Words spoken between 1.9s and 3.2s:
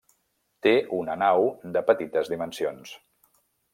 petites dimensions.